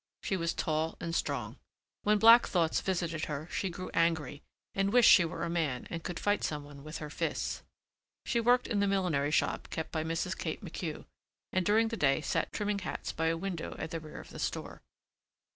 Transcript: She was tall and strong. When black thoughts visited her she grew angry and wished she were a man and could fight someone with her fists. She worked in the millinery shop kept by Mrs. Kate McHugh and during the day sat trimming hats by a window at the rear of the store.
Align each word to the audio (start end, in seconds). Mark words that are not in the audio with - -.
She 0.23 0.35
was 0.35 0.55
tall 0.55 0.97
and 0.99 1.13
strong. 1.13 1.57
When 2.01 2.17
black 2.17 2.47
thoughts 2.47 2.81
visited 2.81 3.25
her 3.25 3.47
she 3.51 3.69
grew 3.69 3.91
angry 3.93 4.41
and 4.73 4.91
wished 4.91 5.11
she 5.11 5.25
were 5.25 5.43
a 5.43 5.47
man 5.51 5.85
and 5.91 6.03
could 6.03 6.19
fight 6.19 6.43
someone 6.43 6.83
with 6.83 6.97
her 6.97 7.11
fists. 7.11 7.61
She 8.25 8.39
worked 8.39 8.65
in 8.65 8.79
the 8.79 8.87
millinery 8.87 9.29
shop 9.29 9.67
kept 9.69 9.91
by 9.91 10.03
Mrs. 10.03 10.35
Kate 10.35 10.65
McHugh 10.65 11.05
and 11.53 11.63
during 11.63 11.89
the 11.89 11.97
day 11.97 12.19
sat 12.19 12.51
trimming 12.51 12.79
hats 12.79 13.11
by 13.11 13.27
a 13.27 13.37
window 13.37 13.75
at 13.77 13.91
the 13.91 13.99
rear 13.99 14.19
of 14.19 14.31
the 14.31 14.39
store. 14.39 14.81